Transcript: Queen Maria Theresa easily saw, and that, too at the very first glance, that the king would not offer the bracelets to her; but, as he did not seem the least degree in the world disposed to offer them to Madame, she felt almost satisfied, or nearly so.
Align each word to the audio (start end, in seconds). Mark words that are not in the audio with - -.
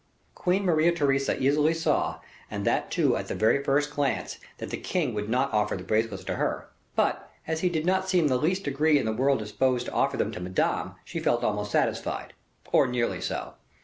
Queen 0.33 0.65
Maria 0.65 0.91
Theresa 0.91 1.39
easily 1.39 1.75
saw, 1.75 2.19
and 2.49 2.65
that, 2.65 2.89
too 2.89 3.15
at 3.15 3.27
the 3.27 3.35
very 3.35 3.63
first 3.63 3.91
glance, 3.91 4.39
that 4.57 4.71
the 4.71 4.77
king 4.77 5.13
would 5.13 5.29
not 5.29 5.53
offer 5.53 5.77
the 5.77 5.83
bracelets 5.83 6.23
to 6.23 6.37
her; 6.37 6.67
but, 6.95 7.29
as 7.45 7.59
he 7.59 7.69
did 7.69 7.85
not 7.85 8.09
seem 8.09 8.27
the 8.27 8.35
least 8.37 8.63
degree 8.63 8.97
in 8.97 9.05
the 9.05 9.13
world 9.13 9.37
disposed 9.37 9.85
to 9.85 9.91
offer 9.91 10.17
them 10.17 10.31
to 10.31 10.39
Madame, 10.39 10.95
she 11.05 11.19
felt 11.19 11.43
almost 11.43 11.69
satisfied, 11.71 12.33
or 12.71 12.87
nearly 12.87 13.21
so. 13.21 13.53